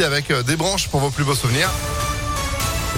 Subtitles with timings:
[0.00, 1.70] avec euh, des branches pour vos plus beaux souvenirs.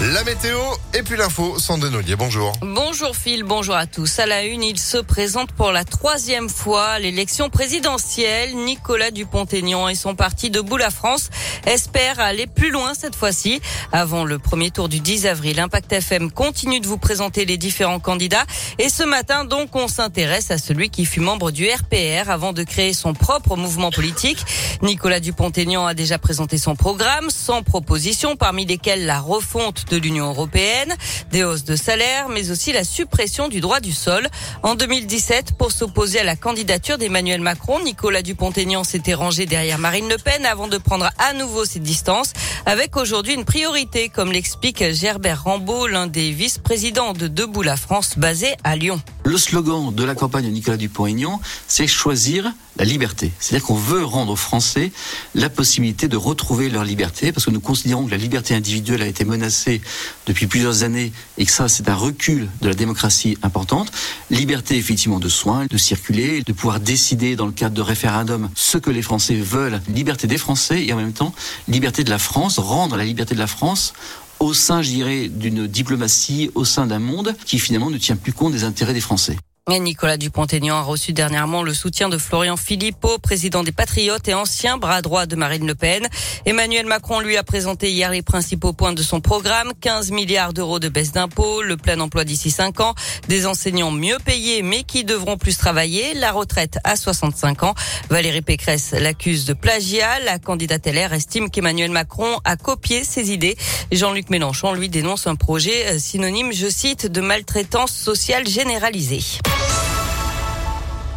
[0.01, 0.59] La météo
[0.93, 2.17] et puis l'info, sans Ollier.
[2.17, 2.51] Bonjour.
[2.61, 4.19] Bonjour Phil, bonjour à tous.
[4.19, 8.55] À la une, il se présente pour la troisième fois l'élection présidentielle.
[8.55, 11.29] Nicolas Dupont-Aignan et son parti Debout la France
[11.65, 13.61] espèrent aller plus loin cette fois-ci.
[13.93, 18.01] Avant le premier tour du 10 avril, Impact FM continue de vous présenter les différents
[18.01, 18.45] candidats.
[18.79, 22.63] Et ce matin, donc, on s'intéresse à celui qui fut membre du RPR avant de
[22.63, 24.43] créer son propre mouvement politique.
[24.81, 30.27] Nicolas Dupont-Aignan a déjà présenté son programme, sans propositions, parmi lesquelles la refonte de l'Union
[30.27, 30.93] européenne,
[31.31, 34.27] des hausses de salaire, mais aussi la suppression du droit du sol.
[34.63, 40.09] En 2017, pour s'opposer à la candidature d'Emmanuel Macron, Nicolas Dupont-Aignan s'était rangé derrière Marine
[40.09, 42.33] Le Pen avant de prendre à nouveau ses distances,
[42.65, 48.17] avec aujourd'hui une priorité, comme l'explique Gerbert Rambaud, l'un des vice-présidents de Debout la France,
[48.17, 49.01] basé à Lyon.
[49.27, 53.31] Le slogan de la campagne de Nicolas Dupont-Aignan, c'est choisir la liberté.
[53.39, 54.91] C'est-à-dire qu'on veut rendre aux Français
[55.33, 59.07] la possibilité de retrouver leur liberté, parce que nous considérons que la liberté individuelle a
[59.07, 59.81] été menacée
[60.27, 63.91] depuis plusieurs années et que ça, c'est un recul de la démocratie importante.
[64.29, 68.77] Liberté, effectivement, de soins, de circuler, de pouvoir décider dans le cadre de référendum ce
[68.77, 69.81] que les Français veulent.
[69.91, 71.33] Liberté des Français et en même temps,
[71.67, 73.93] liberté de la France, rendre la liberté de la France
[74.39, 78.33] au sein, je dirais, d'une diplomatie, au sein d'un monde qui finalement ne tient plus
[78.33, 79.37] compte des intérêts des Français.
[79.67, 84.77] Nicolas Dupont-Aignan a reçu dernièrement le soutien de Florian Philippot, président des Patriotes et ancien
[84.77, 86.07] bras droit de Marine Le Pen.
[86.45, 89.71] Emmanuel Macron lui a présenté hier les principaux points de son programme.
[89.81, 92.93] 15 milliards d'euros de baisse d'impôts, le plein emploi d'ici 5 ans,
[93.27, 97.73] des enseignants mieux payés mais qui devront plus travailler, la retraite à 65 ans.
[98.11, 100.19] Valérie Pécresse l'accuse de plagiat.
[100.19, 103.57] La candidate LR estime qu'Emmanuel Macron a copié ses idées.
[103.91, 109.23] Jean-Luc Mélenchon lui dénonce un projet synonyme, je cite, de maltraitance sociale généralisée.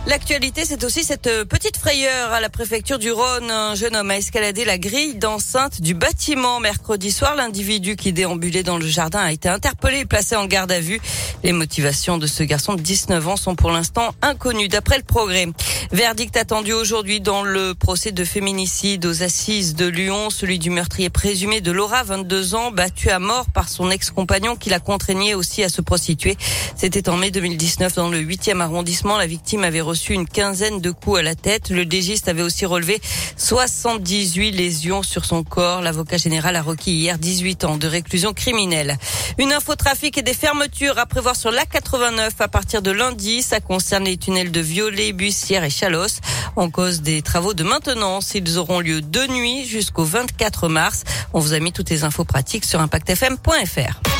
[0.08, 3.50] L'actualité, c'est aussi cette euh, petite frayeur à la préfecture du Rhône.
[3.50, 7.36] Un jeune homme a escaladé la grille d'enceinte du bâtiment mercredi soir.
[7.36, 10.98] L'individu qui déambulait dans le jardin a été interpellé et placé en garde à vue.
[11.44, 15.46] Les motivations de ce garçon de 19 ans sont pour l'instant inconnues d'après le progrès.
[15.92, 21.10] Verdict attendu aujourd'hui dans le procès de féminicide aux assises de Lyon, celui du meurtrier
[21.10, 25.62] présumé de Laura, 22 ans, battu à mort par son ex-compagnon qui la contraignait aussi
[25.62, 26.38] à se prostituer.
[26.76, 29.18] C'était en mai 2019 dans le 8e arrondissement.
[29.18, 31.70] La victime avait une quinzaine de coups à la tête.
[31.70, 33.00] Le légiste avait aussi relevé
[33.36, 35.80] 78 lésions sur son corps.
[35.80, 38.96] L'avocat général a requis hier 18 ans de réclusion criminelle.
[39.38, 43.42] Une infotrafic et des fermetures à prévoir sur l'A89 à partir de lundi.
[43.42, 46.20] Ça concerne les tunnels de Violet, Bussière et Chalos.
[46.56, 51.04] En cause des travaux de maintenance, ils auront lieu de nuit jusqu'au 24 mars.
[51.32, 54.17] On vous a mis toutes les infos pratiques sur impactfm.fr.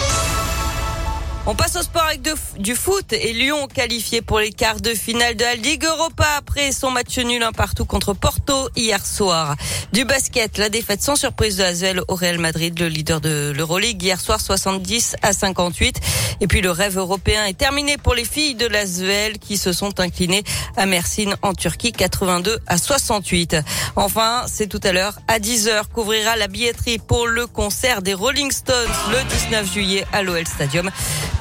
[1.50, 2.20] On passe au sport avec
[2.58, 6.72] du foot et Lyon qualifié pour les quarts de finale de la Ligue Europa après
[6.72, 9.56] son match nul un partout contre Porto hier soir.
[9.94, 14.02] Du basket, la défaite sans surprise de Azuel au Real Madrid, le leader de l'Euroleague
[14.02, 15.98] hier soir 70 à 58.
[16.42, 20.00] Et puis le rêve européen est terminé pour les filles de l'Asvel qui se sont
[20.00, 20.44] inclinées
[20.76, 23.56] à Mersin en Turquie 82 à 68.
[23.96, 28.50] Enfin, c'est tout à l'heure à 10h qu'ouvrira la billetterie pour le concert des Rolling
[28.52, 30.90] Stones le 19 juillet à l'OL Stadium.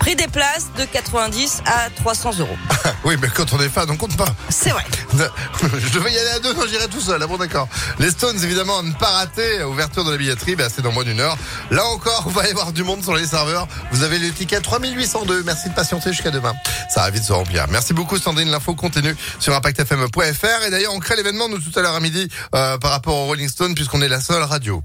[0.07, 2.55] Prix des places de 90 à 300 euros.
[3.03, 4.33] oui, mais quand on est fan, on compte pas.
[4.47, 4.85] C'est vrai.
[5.61, 7.19] Je devais y aller à deux, non, j'irai tout seul.
[7.21, 7.67] Ah bon, d'accord.
[7.99, 9.61] Les Stones, évidemment, ne pas rater.
[9.65, 11.37] Ouverture de la billetterie, ben, c'est dans moins d'une heure.
[11.71, 13.67] Là encore, vous va y avoir du monde sur les serveurs.
[13.91, 15.43] Vous avez les tickets 3802.
[15.43, 16.53] Merci de patienter jusqu'à demain.
[16.89, 17.65] Ça va vite se remplir.
[17.69, 18.49] Merci beaucoup, Sandrine.
[18.49, 20.67] L'info continue sur impactfm.fr.
[20.67, 23.25] Et d'ailleurs, on crée l'événement, nous, tout à l'heure à midi, euh, par rapport au
[23.25, 24.81] Rolling Stone, puisqu'on est la seule radio.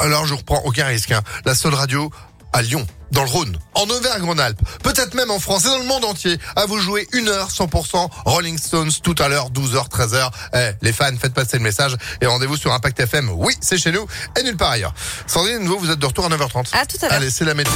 [0.00, 1.12] alors, je reprends aucun risque.
[1.12, 1.22] Hein.
[1.44, 2.10] La seule radio
[2.52, 6.04] à Lyon dans le Rhône, en Auvergne-Rhône-Alpes, peut-être même en France et dans le monde
[6.04, 10.30] entier, à vous jouer une heure 100% Rolling Stones tout à l'heure, 12h, 13h.
[10.54, 13.30] Eh, les fans, faites passer le message et rendez-vous sur Impact FM.
[13.36, 14.06] Oui, c'est chez nous
[14.38, 14.94] et nulle part ailleurs.
[15.26, 16.68] Sandrine, vous, vous êtes de retour à 9h30.
[16.72, 17.12] À tout à l'heure.
[17.12, 17.72] Allez, c'est la météo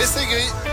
[0.00, 0.71] et c'est gris.